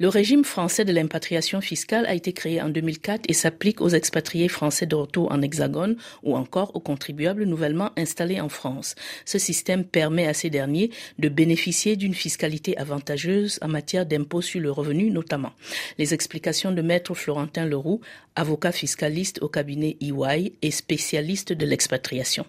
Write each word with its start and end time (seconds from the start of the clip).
Le 0.00 0.08
régime 0.08 0.42
français 0.42 0.84
de 0.84 0.92
l'impatriation 0.92 1.60
fiscale 1.60 2.04
a 2.06 2.14
été 2.14 2.32
créé 2.32 2.60
en 2.60 2.68
2004 2.68 3.26
et 3.28 3.32
s'applique 3.32 3.80
aux 3.80 3.90
expatriés 3.90 4.48
français 4.48 4.86
de 4.86 4.96
retour 4.96 5.30
en 5.30 5.40
hexagone 5.40 5.96
ou 6.24 6.34
encore 6.34 6.74
aux 6.74 6.80
contribuables 6.80 7.44
nouvellement 7.44 7.92
installés 7.96 8.40
en 8.40 8.48
France. 8.48 8.96
Ce 9.24 9.38
système 9.38 9.84
permet 9.84 10.26
à 10.26 10.34
ces 10.34 10.50
derniers 10.50 10.90
de 11.20 11.28
bénéficier 11.28 11.94
d'une 11.94 12.14
fiscalité 12.14 12.76
avantageuse 12.76 13.60
en 13.62 13.68
matière 13.68 14.04
d'impôts 14.04 14.42
sur 14.42 14.60
le 14.60 14.72
revenu 14.72 15.12
notamment. 15.12 15.52
Les 15.96 16.12
explications 16.12 16.72
de 16.72 16.82
maître 16.82 17.14
Florentin 17.14 17.64
Leroux, 17.64 18.00
avocat 18.34 18.72
fiscaliste 18.72 19.42
au 19.42 19.48
cabinet 19.48 19.96
EY 20.00 20.54
et 20.60 20.72
spécialiste 20.72 21.52
de 21.52 21.66
l'expatriation. 21.66 22.46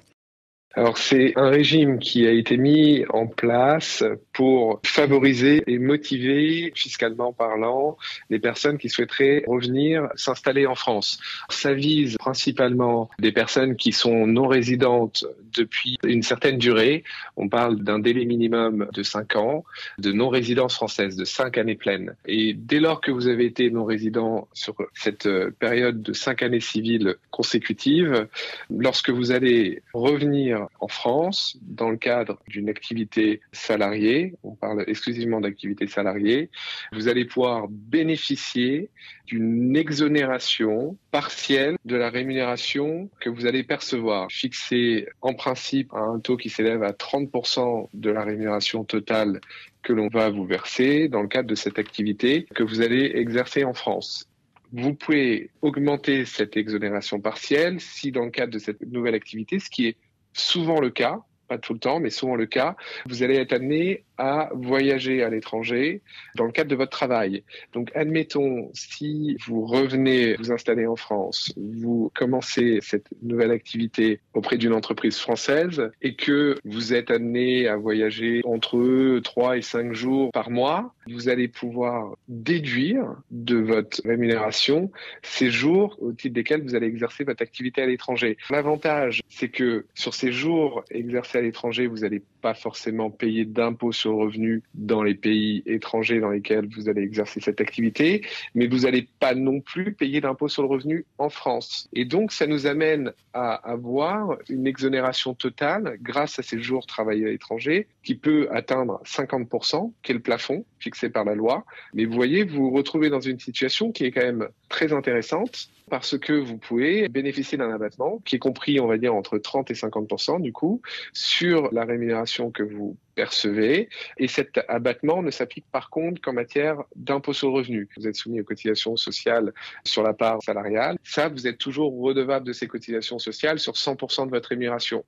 Alors 0.78 0.98
c'est 0.98 1.32
un 1.38 1.48
régime 1.50 2.00
qui 2.00 2.28
a 2.28 2.32
été 2.32 2.58
mis 2.58 3.06
en 3.10 3.28
place 3.28 4.04
pour 4.34 4.82
favoriser 4.86 5.64
et 5.68 5.80
motiver, 5.80 6.74
fiscalement 6.76 7.32
parlant, 7.32 7.98
les 8.30 8.40
personnes 8.40 8.78
qui 8.78 8.90
souhaiteraient 8.90 9.46
revenir 9.48 10.10
s'installer 10.16 10.66
en 10.66 10.76
France. 10.76 11.18
Ça 11.50 11.74
vise 11.74 12.18
principalement 12.18 13.10
des 13.20 13.32
personnes 13.32 13.78
qui 13.78 13.94
sont 13.94 14.28
non 14.28 14.48
résidentes 14.48 15.24
depuis 15.56 15.98
une 16.04 16.24
certaine 16.24 16.58
durée. 16.58 17.06
On 17.38 17.48
parle 17.48 17.82
d'un 17.82 18.00
délai 18.00 18.26
minimum 18.26 18.90
de 18.94 19.02
5 19.02 19.38
ans, 19.38 19.64
de 19.98 20.12
non-résidence 20.12 20.76
française, 20.76 21.16
de 21.16 21.24
5 21.24 21.58
années 21.58 21.76
pleines. 21.76 22.16
Et 22.26 22.54
dès 22.54 22.82
lors 22.82 23.00
que 23.00 23.12
vous 23.12 23.28
avez 23.28 23.46
été 23.46 23.70
non-résident 23.70 24.50
sur 24.52 24.76
cette 24.94 25.30
période 25.52 26.02
de 26.02 26.12
5 26.12 26.44
années 26.44 26.60
civiles 26.60 27.16
consécutives, 27.32 28.28
lorsque 28.70 29.10
vous 29.10 29.32
allez 29.32 29.82
revenir 29.94 30.65
en 30.80 30.88
France 30.88 31.58
dans 31.62 31.90
le 31.90 31.98
cadre 31.98 32.40
d'une 32.48 32.70
activité 32.70 33.42
salariée, 33.52 34.34
on 34.44 34.56
parle 34.56 34.84
exclusivement 34.88 35.42
d'activité 35.42 35.88
salariée, 35.88 36.50
vous 36.92 37.08
allez 37.08 37.26
pouvoir 37.26 37.68
bénéficier 37.70 38.90
d'une 39.28 39.76
exonération 39.76 40.98
partielle 41.12 41.78
de 41.86 41.96
la 41.96 42.10
rémunération 42.10 43.10
que 43.20 43.30
vous 43.30 43.46
allez 43.46 43.64
percevoir, 43.64 44.32
fixée 44.32 45.08
en 45.22 45.34
principe 45.34 45.94
à 45.94 46.00
un 46.00 46.20
taux 46.20 46.38
qui 46.38 46.50
s'élève 46.50 46.84
à 46.84 46.92
30% 46.92 47.90
de 47.94 48.10
la 48.10 48.24
rémunération 48.24 48.84
totale 48.84 49.42
que 49.84 49.94
l'on 49.94 50.08
va 50.08 50.30
vous 50.30 50.46
verser 50.46 51.08
dans 51.08 51.22
le 51.22 51.28
cadre 51.28 51.48
de 51.48 51.56
cette 51.56 51.80
activité 51.80 52.48
que 52.56 52.64
vous 52.64 52.82
allez 52.82 53.12
exercer 53.16 53.64
en 53.64 53.74
France. 53.74 54.28
Vous 54.74 54.94
pouvez 54.94 55.52
augmenter 55.62 56.26
cette 56.26 56.58
exonération 56.58 57.22
partielle 57.22 57.80
si 57.80 58.12
dans 58.12 58.26
le 58.26 58.32
cadre 58.32 58.52
de 58.52 58.60
cette 58.60 58.82
nouvelle 58.82 59.16
activité, 59.16 59.60
ce 59.60 59.70
qui 59.70 59.88
est 59.88 59.98
souvent 60.36 60.80
le 60.80 60.90
cas, 60.90 61.20
pas 61.48 61.58
tout 61.58 61.74
le 61.74 61.80
temps, 61.80 62.00
mais 62.00 62.10
souvent 62.10 62.36
le 62.36 62.46
cas, 62.46 62.76
vous 63.08 63.24
allez 63.24 63.36
être 63.36 63.54
amené 63.54 64.04
à 64.18 64.50
voyager 64.54 65.24
à 65.24 65.30
l'étranger 65.30 66.02
dans 66.36 66.46
le 66.46 66.52
cadre 66.52 66.70
de 66.70 66.76
votre 66.76 66.92
travail. 66.92 67.44
Donc, 67.74 67.92
admettons, 67.96 68.70
si 68.74 69.38
vous 69.46 69.66
revenez 69.66 70.36
vous 70.36 70.52
installer 70.52 70.88
en 70.88 70.96
France, 70.96 71.54
vous 71.58 72.12
commencez 72.14 72.80
cette 72.82 73.08
nouvelle 73.22 73.52
activité 73.52 74.20
auprès 74.34 74.58
d'une 74.58 74.74
entreprise 74.74 75.18
française 75.18 75.90
et 76.02 76.16
que 76.16 76.58
vous 76.66 76.94
êtes 76.94 77.12
amené 77.12 77.68
à 77.68 77.78
voyager 77.78 78.42
entre 78.46 79.20
3 79.20 79.58
et 79.58 79.62
5 79.62 79.94
jours 79.94 80.32
par 80.32 80.50
mois, 80.50 80.94
vous 81.08 81.30
allez 81.30 81.48
pouvoir 81.48 82.16
déduire 82.28 83.16
de 83.32 83.58
votre 83.58 84.02
rémunération 84.06 84.92
ces 85.22 85.50
jours 85.50 85.98
au 86.00 86.12
titre 86.12 86.36
desquels 86.36 86.64
vous 86.64 86.76
allez 86.76 86.88
exercer 86.88 87.24
votre 87.24 87.42
activité 87.42 87.82
à 87.82 87.86
l'étranger. 87.86 88.38
L'avantage, 88.50 89.22
c'est 89.30 89.50
que 89.50 89.86
sur 89.94 90.14
ces 90.14 90.32
jours 90.32 90.84
exercés 90.90 91.38
à 91.38 91.42
l'étranger, 91.42 91.88
vous 91.88 92.00
n'allez 92.00 92.22
pas 92.46 92.54
forcément 92.54 93.10
payer 93.10 93.44
d'impôts 93.44 93.92
sur 93.92 94.12
le 94.12 94.18
revenu 94.18 94.62
dans 94.76 95.02
les 95.02 95.16
pays 95.16 95.64
étrangers 95.66 96.20
dans 96.20 96.30
lesquels 96.30 96.70
vous 96.76 96.90
allez 96.90 97.02
exercer 97.02 97.40
cette 97.40 97.60
activité, 97.60 98.24
mais 98.54 98.68
vous 98.68 98.82
n'allez 98.82 99.10
pas 99.20 99.34
non 99.34 99.62
plus 99.62 99.96
payer 99.96 100.22
d'impôts 100.22 100.48
sur 100.48 100.62
le 100.62 100.68
revenu 100.68 101.08
en 101.18 101.30
France. 101.30 101.90
Et 101.92 102.06
donc, 102.06 102.32
ça 102.32 102.46
nous 102.46 102.68
amène 102.68 103.14
à 103.34 103.56
avoir 103.56 104.38
une 104.48 104.68
exonération 104.68 105.34
totale 105.34 105.98
grâce 106.04 106.38
à 106.38 106.44
ces 106.44 106.62
jours 106.62 106.86
travaillés 106.86 107.26
à 107.26 107.30
l'étranger 107.30 107.88
qui 108.04 108.14
peut 108.14 108.48
atteindre 108.52 109.02
50%, 109.06 109.92
qui 110.04 110.12
est 110.12 110.14
le 110.14 110.22
plafond 110.22 110.66
fixé 110.78 111.10
par 111.10 111.26
la 111.26 111.34
loi. 111.34 111.66
Mais 111.96 112.06
vous 112.06 112.14
voyez, 112.14 112.44
vous 112.44 112.70
vous 112.70 112.76
retrouvez 112.76 113.10
dans 113.10 113.22
une 113.22 113.40
situation 113.40 113.92
qui 113.92 114.06
est 114.06 114.12
quand 114.12 114.22
même 114.22 114.50
très 114.70 114.94
intéressante 114.94 115.70
parce 115.90 116.18
que 116.18 116.34
vous 116.34 116.58
pouvez 116.58 117.08
bénéficier 117.10 117.58
d'un 117.58 117.72
abattement 117.72 118.20
qui 118.26 118.36
est 118.38 118.40
compris, 118.40 118.80
on 118.80 118.88
va 118.88 118.98
dire, 118.98 119.14
entre 119.14 119.38
30 119.38 119.72
et 119.72 119.76
50 119.76 120.42
du 120.42 120.52
coup, 120.52 120.82
sur 121.14 121.72
la 121.72 121.86
rémunération 121.86 122.35
que 122.52 122.64
vous 122.64 122.98
percevez. 123.16 123.90
Et 124.18 124.28
cet 124.28 124.60
abattement 124.68 125.24
ne 125.24 125.32
s'applique 125.32 125.66
par 125.72 125.90
contre 125.90 126.22
qu'en 126.22 126.34
matière 126.34 126.84
d'impôt 126.96 127.34
sur 127.34 127.50
le 127.50 127.56
revenu. 127.56 127.90
Vous 127.98 128.08
êtes 128.08 128.16
soumis 128.16 128.42
aux 128.42 128.44
cotisations 128.44 128.96
sociales 128.98 129.54
sur 129.84 130.04
la 130.04 130.14
part 130.14 130.42
salariale. 130.44 130.98
Ça, 131.04 131.30
vous 131.30 131.48
êtes 131.48 131.58
toujours 131.58 131.98
redevable 132.00 132.46
de 132.46 132.54
ces 132.54 132.68
cotisations 132.68 133.20
sociales 133.20 133.60
sur 133.60 133.74
100% 133.74 134.26
de 134.26 134.32
votre 134.32 134.50
rémunération. 134.50 135.04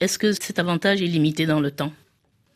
Est-ce 0.00 0.18
que 0.18 0.32
cet 0.32 0.58
avantage 0.58 1.02
est 1.02 1.06
limité 1.06 1.46
dans 1.46 1.60
le 1.60 1.70
temps? 1.70 1.92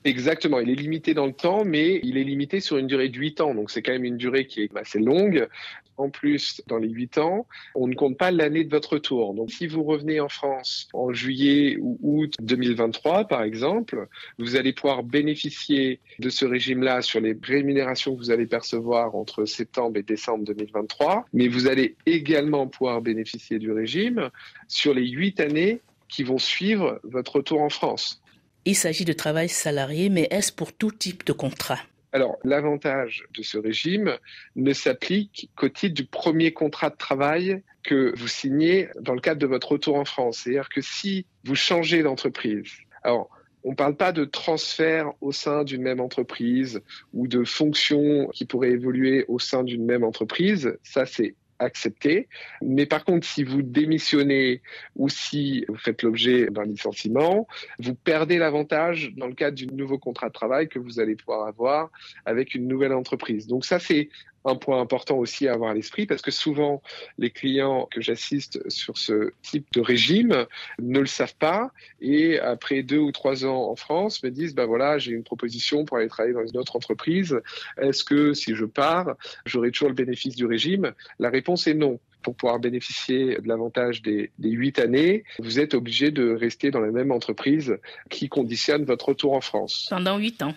Exactement, 0.04 0.60
il 0.60 0.70
est 0.70 0.74
limité 0.74 1.12
dans 1.12 1.26
le 1.26 1.32
temps, 1.32 1.64
mais 1.64 2.00
il 2.04 2.16
est 2.18 2.24
limité 2.24 2.60
sur 2.60 2.78
une 2.78 2.86
durée 2.86 3.08
de 3.08 3.18
8 3.18 3.40
ans. 3.40 3.54
Donc 3.54 3.70
c'est 3.70 3.82
quand 3.82 3.92
même 3.92 4.04
une 4.04 4.16
durée 4.16 4.46
qui 4.46 4.62
est 4.62 4.76
assez 4.76 5.00
longue. 5.00 5.48
En 5.96 6.10
plus, 6.10 6.62
dans 6.68 6.78
les 6.78 6.88
8 6.88 7.18
ans, 7.18 7.46
on 7.74 7.88
ne 7.88 7.94
compte 7.96 8.16
pas 8.16 8.30
l'année 8.30 8.62
de 8.62 8.70
votre 8.70 8.92
retour. 8.92 9.34
Donc 9.34 9.50
si 9.50 9.66
vous 9.66 9.82
revenez 9.82 10.20
en 10.20 10.28
France 10.28 10.88
en 10.92 11.12
juillet 11.12 11.76
ou 11.80 11.98
août 12.02 12.34
2023, 12.40 13.24
par 13.24 13.42
exemple, 13.42 14.06
vous 14.38 14.54
allez 14.54 14.72
pouvoir 14.72 15.02
bénéficier 15.02 15.98
de 16.20 16.28
ce 16.28 16.44
régime-là 16.44 17.02
sur 17.02 17.20
les 17.20 17.36
rémunérations 17.42 18.14
que 18.14 18.18
vous 18.18 18.30
allez 18.30 18.46
percevoir 18.46 19.16
entre 19.16 19.44
septembre 19.44 19.96
et 19.98 20.04
décembre 20.04 20.44
2023, 20.44 21.26
mais 21.32 21.48
vous 21.48 21.66
allez 21.66 21.96
également 22.06 22.68
pouvoir 22.68 23.02
bénéficier 23.02 23.58
du 23.58 23.72
régime 23.72 24.30
sur 24.68 24.94
les 24.94 25.08
8 25.08 25.40
années 25.40 25.80
qui 26.08 26.22
vont 26.22 26.38
suivre 26.38 27.00
votre 27.02 27.36
retour 27.36 27.60
en 27.60 27.70
France. 27.70 28.22
Il 28.64 28.74
s'agit 28.74 29.04
de 29.04 29.12
travail 29.12 29.48
salarié, 29.48 30.08
mais 30.08 30.28
est-ce 30.30 30.52
pour 30.52 30.72
tout 30.72 30.90
type 30.90 31.24
de 31.24 31.32
contrat? 31.32 31.78
Alors, 32.12 32.38
l'avantage 32.42 33.24
de 33.36 33.42
ce 33.42 33.58
régime 33.58 34.16
ne 34.56 34.72
s'applique 34.72 35.50
qu'au 35.56 35.68
titre 35.68 35.94
du 35.94 36.06
premier 36.06 36.52
contrat 36.52 36.90
de 36.90 36.96
travail 36.96 37.62
que 37.82 38.14
vous 38.16 38.28
signez 38.28 38.88
dans 39.00 39.14
le 39.14 39.20
cadre 39.20 39.40
de 39.40 39.46
votre 39.46 39.72
retour 39.72 39.96
en 39.96 40.04
France. 40.04 40.38
C'est-à-dire 40.38 40.68
que 40.68 40.80
si 40.80 41.26
vous 41.44 41.54
changez 41.54 42.02
d'entreprise, 42.02 42.72
alors 43.02 43.30
on 43.64 43.70
ne 43.70 43.76
parle 43.76 43.96
pas 43.96 44.12
de 44.12 44.24
transfert 44.24 45.12
au 45.20 45.32
sein 45.32 45.64
d'une 45.64 45.82
même 45.82 46.00
entreprise 46.00 46.80
ou 47.12 47.26
de 47.26 47.44
fonctions 47.44 48.28
qui 48.28 48.46
pourraient 48.46 48.70
évoluer 48.70 49.24
au 49.28 49.38
sein 49.38 49.62
d'une 49.64 49.84
même 49.84 50.04
entreprise. 50.04 50.78
Ça, 50.82 51.04
c'est 51.04 51.34
accepté. 51.58 52.28
Mais 52.62 52.86
par 52.86 53.04
contre, 53.04 53.26
si 53.26 53.44
vous 53.44 53.62
démissionnez 53.62 54.62
ou 54.96 55.08
si 55.08 55.64
vous 55.68 55.76
faites 55.76 56.02
l'objet 56.02 56.46
d'un 56.46 56.64
licenciement, 56.64 57.46
vous 57.78 57.94
perdez 57.94 58.38
l'avantage 58.38 59.12
dans 59.16 59.26
le 59.26 59.34
cadre 59.34 59.56
du 59.56 59.66
nouveau 59.66 59.98
contrat 59.98 60.28
de 60.28 60.32
travail 60.32 60.68
que 60.68 60.78
vous 60.78 61.00
allez 61.00 61.16
pouvoir 61.16 61.46
avoir 61.46 61.90
avec 62.24 62.54
une 62.54 62.66
nouvelle 62.66 62.92
entreprise. 62.92 63.46
Donc 63.46 63.64
ça, 63.64 63.78
c'est 63.78 64.08
un 64.44 64.56
point 64.56 64.80
important 64.80 65.16
aussi 65.16 65.48
à 65.48 65.54
avoir 65.54 65.70
à 65.70 65.74
l'esprit 65.74 66.06
parce 66.06 66.22
que 66.22 66.30
souvent 66.30 66.82
les 67.18 67.30
clients 67.30 67.88
que 67.90 68.00
j'assiste 68.00 68.60
sur 68.70 68.96
ce 68.98 69.32
type 69.42 69.66
de 69.72 69.80
régime 69.80 70.46
ne 70.80 71.00
le 71.00 71.06
savent 71.06 71.36
pas 71.36 71.70
et 72.00 72.38
après 72.38 72.82
deux 72.82 72.98
ou 72.98 73.12
trois 73.12 73.44
ans 73.44 73.70
en 73.70 73.76
France 73.76 74.22
me 74.22 74.30
disent 74.30 74.54
bah 74.54 74.66
voilà 74.66 74.98
j'ai 74.98 75.12
une 75.12 75.24
proposition 75.24 75.84
pour 75.84 75.96
aller 75.96 76.08
travailler 76.08 76.34
dans 76.34 76.46
une 76.46 76.58
autre 76.58 76.76
entreprise. 76.76 77.40
Est-ce 77.80 78.04
que 78.04 78.34
si 78.34 78.54
je 78.54 78.64
pars 78.64 79.14
j'aurai 79.44 79.70
toujours 79.70 79.88
le 79.88 79.94
bénéfice 79.94 80.36
du 80.36 80.46
régime? 80.46 80.92
La 81.18 81.30
réponse 81.30 81.66
est 81.66 81.74
non. 81.74 81.98
Pour 82.22 82.34
pouvoir 82.34 82.58
bénéficier 82.58 83.36
de 83.36 83.48
l'avantage 83.48 84.02
des, 84.02 84.30
huit 84.42 84.80
années, 84.80 85.24
vous 85.38 85.60
êtes 85.60 85.74
obligé 85.74 86.10
de 86.10 86.32
rester 86.32 86.70
dans 86.70 86.80
la 86.80 86.90
même 86.90 87.12
entreprise 87.12 87.78
qui 88.10 88.28
conditionne 88.28 88.84
votre 88.84 89.10
retour 89.10 89.34
en 89.34 89.40
France. 89.40 89.86
Pendant 89.88 90.18
huit 90.18 90.42
ans 90.42 90.54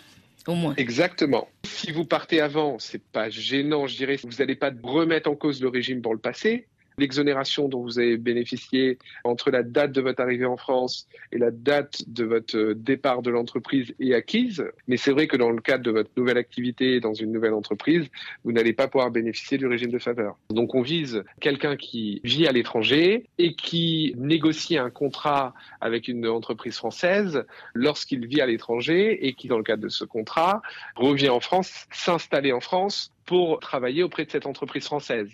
au 0.47 0.55
moins. 0.55 0.73
Exactement. 0.77 1.47
Si 1.63 1.91
vous 1.91 2.05
partez 2.05 2.41
avant, 2.41 2.79
c'est 2.79 3.03
pas 3.03 3.29
gênant, 3.29 3.87
je 3.87 3.97
dirais. 3.97 4.17
Vous 4.23 4.37
n'allez 4.39 4.55
pas 4.55 4.71
remettre 4.83 5.29
en 5.29 5.35
cause 5.35 5.61
le 5.61 5.69
régime 5.69 6.01
pour 6.01 6.13
le 6.13 6.19
passé 6.19 6.67
l'exonération 6.97 7.67
dont 7.67 7.81
vous 7.81 7.99
avez 7.99 8.17
bénéficié 8.17 8.97
entre 9.23 9.51
la 9.51 9.63
date 9.63 9.91
de 9.91 10.01
votre 10.01 10.21
arrivée 10.21 10.45
en 10.45 10.57
France 10.57 11.07
et 11.31 11.37
la 11.37 11.51
date 11.51 12.03
de 12.07 12.23
votre 12.23 12.73
départ 12.73 13.21
de 13.21 13.29
l'entreprise 13.29 13.93
est 13.99 14.13
acquise. 14.13 14.63
Mais 14.87 14.97
c'est 14.97 15.11
vrai 15.11 15.27
que 15.27 15.37
dans 15.37 15.51
le 15.51 15.61
cadre 15.61 15.83
de 15.83 15.91
votre 15.91 16.11
nouvelle 16.17 16.37
activité 16.37 16.99
dans 16.99 17.13
une 17.13 17.31
nouvelle 17.31 17.53
entreprise, 17.53 18.07
vous 18.43 18.51
n'allez 18.51 18.73
pas 18.73 18.87
pouvoir 18.87 19.11
bénéficier 19.11 19.57
du 19.57 19.67
régime 19.67 19.91
de 19.91 19.99
faveur. 19.99 20.37
Donc 20.49 20.75
on 20.75 20.81
vise 20.81 21.23
quelqu'un 21.39 21.75
qui 21.75 22.21
vit 22.23 22.47
à 22.47 22.51
l'étranger 22.51 23.25
et 23.37 23.55
qui 23.55 24.13
négocie 24.17 24.77
un 24.77 24.89
contrat 24.89 25.53
avec 25.79 26.07
une 26.07 26.27
entreprise 26.27 26.75
française 26.75 27.45
lorsqu'il 27.73 28.25
vit 28.27 28.41
à 28.41 28.45
l'étranger 28.45 29.27
et 29.27 29.33
qui, 29.33 29.47
dans 29.47 29.57
le 29.57 29.63
cadre 29.63 29.83
de 29.83 29.89
ce 29.89 30.05
contrat, 30.05 30.61
revient 30.95 31.29
en 31.29 31.39
France, 31.39 31.87
s'installer 31.91 32.51
en 32.51 32.61
France 32.61 33.11
pour 33.25 33.59
travailler 33.59 34.03
auprès 34.03 34.25
de 34.25 34.31
cette 34.31 34.45
entreprise 34.45 34.85
française. 34.85 35.29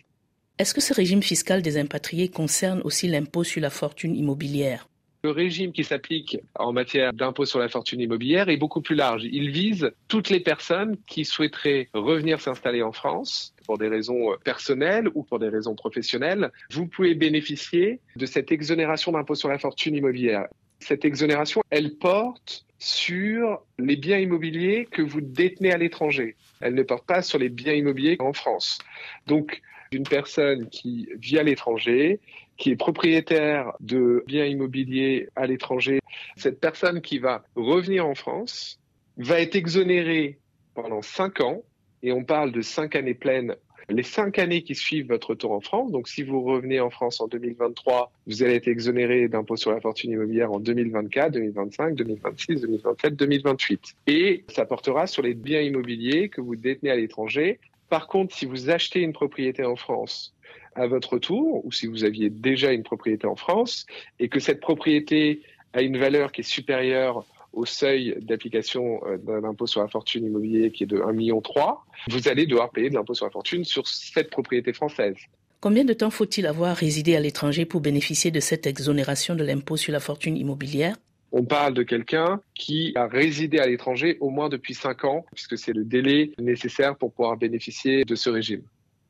Est-ce 0.59 0.73
que 0.73 0.81
ce 0.81 0.91
régime 0.91 1.21
fiscal 1.21 1.61
des 1.61 1.77
impatriés 1.77 2.29
concerne 2.29 2.81
aussi 2.83 3.07
l'impôt 3.07 3.43
sur 3.43 3.61
la 3.61 3.69
fortune 3.69 4.15
immobilière? 4.15 4.89
Le 5.23 5.29
régime 5.29 5.71
qui 5.71 5.83
s'applique 5.83 6.39
en 6.55 6.73
matière 6.73 7.13
d'impôt 7.13 7.45
sur 7.45 7.59
la 7.59 7.69
fortune 7.69 8.01
immobilière 8.01 8.49
est 8.49 8.57
beaucoup 8.57 8.81
plus 8.81 8.95
large. 8.95 9.23
Il 9.25 9.51
vise 9.51 9.91
toutes 10.07 10.31
les 10.31 10.39
personnes 10.39 10.97
qui 11.05 11.25
souhaiteraient 11.25 11.89
revenir 11.93 12.41
s'installer 12.41 12.81
en 12.81 12.91
France 12.91 13.53
pour 13.67 13.77
des 13.77 13.87
raisons 13.87 14.35
personnelles 14.43 15.09
ou 15.13 15.21
pour 15.21 15.37
des 15.37 15.49
raisons 15.49 15.75
professionnelles. 15.75 16.51
Vous 16.71 16.87
pouvez 16.87 17.13
bénéficier 17.13 17.99
de 18.15 18.25
cette 18.25 18.51
exonération 18.51 19.11
d'impôt 19.11 19.35
sur 19.35 19.49
la 19.49 19.59
fortune 19.59 19.93
immobilière. 19.93 20.47
Cette 20.79 21.05
exonération, 21.05 21.61
elle 21.69 21.97
porte 21.97 22.65
sur 22.79 23.61
les 23.77 23.95
biens 23.95 24.17
immobiliers 24.17 24.87
que 24.89 25.03
vous 25.03 25.21
détenez 25.21 25.71
à 25.71 25.77
l'étranger. 25.77 26.35
Elle 26.61 26.73
ne 26.73 26.83
porte 26.83 27.05
pas 27.05 27.21
sur 27.21 27.37
les 27.37 27.49
biens 27.49 27.73
immobiliers 27.73 28.17
en 28.19 28.33
France. 28.33 28.79
Donc, 29.27 29.61
une 29.91 30.03
personne 30.03 30.69
qui 30.69 31.09
vit 31.19 31.39
à 31.39 31.43
l'étranger, 31.43 32.19
qui 32.57 32.71
est 32.71 32.75
propriétaire 32.75 33.73
de 33.79 34.23
biens 34.27 34.45
immobiliers 34.45 35.29
à 35.35 35.47
l'étranger, 35.47 35.99
cette 36.35 36.59
personne 36.59 37.01
qui 37.01 37.19
va 37.19 37.43
revenir 37.55 38.05
en 38.07 38.15
France 38.15 38.79
va 39.17 39.39
être 39.41 39.55
exonérée 39.55 40.39
pendant 40.73 41.01
cinq 41.01 41.41
ans, 41.41 41.63
et 42.03 42.11
on 42.11 42.23
parle 42.23 42.51
de 42.51 42.61
cinq 42.61 42.95
années 42.95 43.15
pleines 43.15 43.55
les 43.89 44.03
cinq 44.03 44.37
années 44.39 44.63
qui 44.63 44.75
suivent 44.75 45.07
votre 45.07 45.29
retour 45.29 45.51
en 45.51 45.61
France. 45.61 45.91
Donc, 45.91 46.07
si 46.07 46.23
vous 46.23 46.41
revenez 46.41 46.79
en 46.79 46.89
France 46.89 47.21
en 47.21 47.27
2023, 47.27 48.11
vous 48.27 48.43
allez 48.43 48.55
être 48.55 48.67
exonéré 48.67 49.27
d'impôt 49.27 49.55
sur 49.55 49.71
la 49.71 49.79
fortune 49.79 50.11
immobilière 50.11 50.51
en 50.51 50.59
2024, 50.59 51.31
2025, 51.31 51.95
2026, 51.95 52.61
2027, 52.61 53.15
2028. 53.15 53.95
Et 54.07 54.43
ça 54.49 54.65
portera 54.65 55.07
sur 55.07 55.21
les 55.21 55.33
biens 55.33 55.61
immobiliers 55.61 56.29
que 56.29 56.41
vous 56.41 56.55
détenez 56.55 56.91
à 56.91 56.95
l'étranger. 56.95 57.59
Par 57.89 58.07
contre, 58.07 58.35
si 58.35 58.45
vous 58.45 58.69
achetez 58.69 59.01
une 59.01 59.13
propriété 59.13 59.63
en 59.63 59.75
France 59.75 60.33
à 60.75 60.87
votre 60.87 61.13
retour, 61.13 61.65
ou 61.65 61.71
si 61.71 61.87
vous 61.87 62.03
aviez 62.03 62.29
déjà 62.29 62.71
une 62.71 62.83
propriété 62.83 63.27
en 63.27 63.35
France, 63.35 63.85
et 64.19 64.29
que 64.29 64.39
cette 64.39 64.59
propriété 64.59 65.41
a 65.73 65.81
une 65.81 65.97
valeur 65.97 66.31
qui 66.31 66.41
est 66.41 66.43
supérieure 66.43 67.25
au 67.53 67.65
seuil 67.65 68.15
d'application 68.21 69.01
euh, 69.05 69.17
d'un 69.17 69.43
impôt 69.43 69.67
sur 69.67 69.81
la 69.81 69.87
fortune 69.87 70.25
immobilier 70.25 70.71
qui 70.71 70.83
est 70.83 70.87
de 70.87 70.97
1,3 70.97 71.13
million, 71.13 71.41
vous 72.09 72.27
allez 72.27 72.45
devoir 72.45 72.69
payer 72.69 72.89
de 72.89 72.95
l'impôt 72.95 73.15
sur 73.15 73.25
la 73.25 73.31
fortune 73.31 73.63
sur 73.63 73.87
cette 73.87 74.29
propriété 74.29 74.73
française. 74.73 75.15
Combien 75.59 75.83
de 75.83 75.93
temps 75.93 76.11
faut-il 76.11 76.45
avoir 76.45 76.75
résidé 76.75 77.15
à 77.15 77.19
l'étranger 77.19 77.65
pour 77.65 77.81
bénéficier 77.81 78.29
de 78.29 78.39
cette 78.39 78.67
exonération 78.67 79.33
de 79.33 79.43
l'impôt 79.43 79.75
sur 79.75 79.91
la 79.91 79.99
fortune 79.99 80.37
immobilière? 80.37 80.95
On 81.31 81.43
parle 81.43 81.73
de 81.73 81.83
quelqu'un 81.83 82.41
qui 82.53 82.93
a 82.95 83.07
résidé 83.07 83.59
à 83.59 83.67
l'étranger 83.67 84.17
au 84.19 84.29
moins 84.29 84.49
depuis 84.49 84.73
5 84.73 85.03
ans, 85.05 85.25
puisque 85.33 85.57
c'est 85.57 85.73
le 85.73 85.83
délai 85.83 86.31
nécessaire 86.39 86.95
pour 86.95 87.11
pouvoir 87.11 87.37
bénéficier 87.37 88.05
de 88.05 88.15
ce 88.15 88.29
régime. 88.29 88.61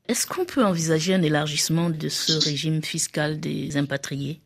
Est-ce 0.08 0.26
qu'on 0.26 0.46
peut 0.46 0.64
envisager 0.64 1.14
un 1.14 1.22
élargissement 1.22 1.90
de 1.90 2.08
ce 2.08 2.34
régime 2.34 2.82
fiscal 2.82 3.40
des 3.40 3.78
impatriés? 3.78 4.42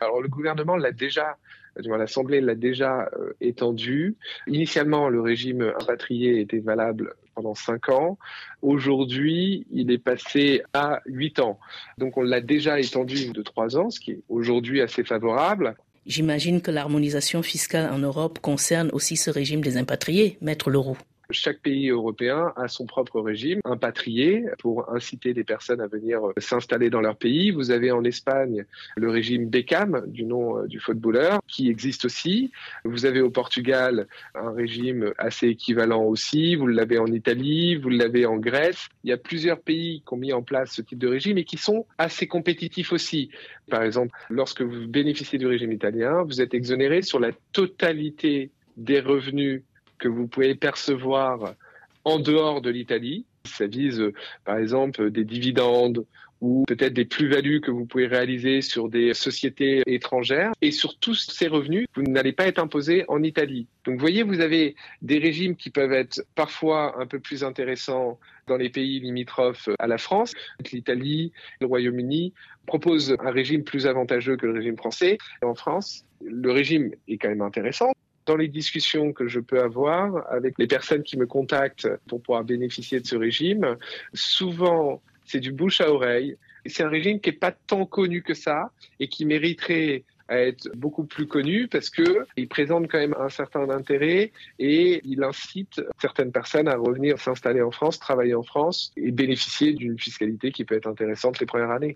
Alors 0.00 0.20
le 0.20 0.28
gouvernement 0.28 0.76
l'a 0.76 0.92
déjà 0.92 1.38
l'Assemblée 1.76 2.40
l'a 2.40 2.54
déjà 2.54 3.08
euh, 3.18 3.32
étendu. 3.40 4.16
Initialement, 4.46 5.08
le 5.08 5.20
régime 5.20 5.72
impatrié 5.78 6.40
était 6.40 6.58
valable 6.58 7.14
pendant 7.34 7.54
cinq 7.54 7.90
ans. 7.90 8.18
Aujourd'hui, 8.62 9.66
il 9.70 9.90
est 9.90 9.98
passé 9.98 10.62
à 10.72 11.00
huit 11.06 11.38
ans. 11.38 11.58
Donc, 11.98 12.16
on 12.16 12.22
l'a 12.22 12.40
déjà 12.40 12.80
étendu 12.80 13.30
de 13.30 13.42
trois 13.42 13.76
ans, 13.76 13.90
ce 13.90 14.00
qui 14.00 14.12
est 14.12 14.20
aujourd'hui 14.28 14.80
assez 14.80 15.04
favorable. 15.04 15.76
J'imagine 16.06 16.60
que 16.60 16.70
l'harmonisation 16.70 17.42
fiscale 17.42 17.92
en 17.92 17.98
Europe 17.98 18.38
concerne 18.38 18.90
aussi 18.92 19.16
ce 19.16 19.28
régime 19.28 19.60
des 19.60 19.76
impatriés, 19.76 20.38
Maître 20.40 20.70
Leroux. 20.70 20.98
Chaque 21.30 21.60
pays 21.60 21.88
européen 21.88 22.52
a 22.54 22.68
son 22.68 22.86
propre 22.86 23.20
régime 23.20 23.60
impatrié 23.64 24.44
pour 24.60 24.92
inciter 24.94 25.34
des 25.34 25.42
personnes 25.42 25.80
à 25.80 25.88
venir 25.88 26.24
euh, 26.24 26.32
s'installer 26.38 26.88
dans 26.88 27.00
leur 27.00 27.16
pays. 27.16 27.50
Vous 27.50 27.72
avez 27.72 27.90
en 27.90 28.04
Espagne 28.04 28.64
le 28.96 29.10
régime 29.10 29.48
BECAM, 29.48 30.04
du 30.06 30.24
nom 30.24 30.58
euh, 30.58 30.66
du 30.68 30.78
footballeur, 30.78 31.40
qui 31.48 31.68
existe 31.68 32.04
aussi. 32.04 32.52
Vous 32.84 33.06
avez 33.06 33.20
au 33.20 33.30
Portugal 33.30 34.06
un 34.36 34.52
régime 34.52 35.12
assez 35.18 35.48
équivalent 35.48 36.04
aussi. 36.04 36.54
Vous 36.54 36.68
l'avez 36.68 36.98
en 36.98 37.06
Italie, 37.06 37.74
vous 37.74 37.88
l'avez 37.88 38.24
en 38.24 38.36
Grèce. 38.36 38.88
Il 39.02 39.10
y 39.10 39.12
a 39.12 39.16
plusieurs 39.16 39.60
pays 39.60 40.02
qui 40.06 40.14
ont 40.14 40.18
mis 40.18 40.32
en 40.32 40.42
place 40.42 40.72
ce 40.72 40.82
type 40.82 40.98
de 40.98 41.08
régime 41.08 41.38
et 41.38 41.44
qui 41.44 41.56
sont 41.56 41.86
assez 41.98 42.28
compétitifs 42.28 42.92
aussi. 42.92 43.30
Par 43.68 43.82
exemple, 43.82 44.16
lorsque 44.30 44.62
vous 44.62 44.86
bénéficiez 44.86 45.38
du 45.38 45.46
régime 45.48 45.72
italien, 45.72 46.22
vous 46.22 46.40
êtes 46.40 46.54
exonéré 46.54 47.02
sur 47.02 47.18
la 47.18 47.32
totalité 47.52 48.50
des 48.76 49.00
revenus 49.00 49.62
que 49.98 50.08
vous 50.08 50.26
pouvez 50.26 50.54
percevoir 50.54 51.54
en 52.04 52.18
dehors 52.18 52.60
de 52.60 52.70
l'Italie. 52.70 53.26
Ça 53.44 53.66
vise 53.66 54.02
par 54.44 54.58
exemple 54.58 55.10
des 55.10 55.24
dividendes 55.24 56.04
ou 56.40 56.64
peut-être 56.66 56.92
des 56.92 57.04
plus-values 57.04 57.60
que 57.60 57.70
vous 57.70 57.86
pouvez 57.86 58.06
réaliser 58.06 58.60
sur 58.60 58.88
des 58.88 59.14
sociétés 59.14 59.82
étrangères. 59.86 60.52
Et 60.60 60.70
sur 60.70 60.98
tous 60.98 61.14
ces 61.14 61.48
revenus, 61.48 61.86
vous 61.94 62.02
n'allez 62.02 62.32
pas 62.32 62.46
être 62.46 62.58
imposé 62.58 63.04
en 63.08 63.22
Italie. 63.22 63.66
Donc 63.84 63.94
vous 63.94 64.00
voyez, 64.00 64.22
vous 64.22 64.40
avez 64.40 64.76
des 65.02 65.18
régimes 65.18 65.56
qui 65.56 65.70
peuvent 65.70 65.92
être 65.92 66.22
parfois 66.34 67.00
un 67.00 67.06
peu 67.06 67.20
plus 67.20 67.44
intéressants 67.44 68.18
dans 68.46 68.56
les 68.56 68.68
pays 68.68 69.00
limitrophes 69.00 69.68
à 69.78 69.86
la 69.86 69.98
France. 69.98 70.32
L'Italie, 70.72 71.32
le 71.60 71.66
Royaume-Uni 71.66 72.32
proposent 72.66 73.16
un 73.20 73.30
régime 73.30 73.64
plus 73.64 73.86
avantageux 73.86 74.36
que 74.36 74.46
le 74.46 74.52
régime 74.52 74.76
français. 74.76 75.18
En 75.42 75.54
France, 75.54 76.04
le 76.20 76.50
régime 76.50 76.92
est 77.08 77.18
quand 77.18 77.28
même 77.28 77.42
intéressant 77.42 77.92
dans 78.26 78.36
les 78.36 78.48
discussions 78.48 79.12
que 79.12 79.28
je 79.28 79.40
peux 79.40 79.60
avoir 79.60 80.30
avec 80.30 80.54
les 80.58 80.66
personnes 80.66 81.02
qui 81.02 81.16
me 81.16 81.26
contactent 81.26 81.88
pour 82.08 82.20
pouvoir 82.20 82.44
bénéficier 82.44 83.00
de 83.00 83.06
ce 83.06 83.16
régime, 83.16 83.76
souvent 84.12 85.00
c'est 85.24 85.40
du 85.40 85.52
bouche 85.52 85.80
à 85.80 85.90
oreille. 85.90 86.36
C'est 86.66 86.82
un 86.82 86.88
régime 86.88 87.20
qui 87.20 87.30
n'est 87.30 87.36
pas 87.36 87.52
tant 87.52 87.86
connu 87.86 88.22
que 88.22 88.34
ça 88.34 88.70
et 88.98 89.08
qui 89.08 89.24
mériterait 89.24 90.04
à 90.28 90.40
être 90.40 90.68
beaucoup 90.74 91.04
plus 91.04 91.28
connu 91.28 91.68
parce 91.68 91.88
que 91.88 92.26
il 92.36 92.48
présente 92.48 92.88
quand 92.90 92.98
même 92.98 93.14
un 93.18 93.28
certain 93.28 93.70
intérêt 93.70 94.32
et 94.58 95.00
il 95.04 95.22
incite 95.22 95.80
certaines 96.00 96.32
personnes 96.32 96.66
à 96.66 96.76
revenir 96.76 97.18
s'installer 97.20 97.62
en 97.62 97.70
France, 97.70 98.00
travailler 98.00 98.34
en 98.34 98.42
France 98.42 98.92
et 98.96 99.12
bénéficier 99.12 99.72
d'une 99.72 99.98
fiscalité 99.98 100.50
qui 100.50 100.64
peut 100.64 100.74
être 100.74 100.88
intéressante 100.88 101.38
les 101.38 101.46
premières 101.46 101.70
années. 101.70 101.94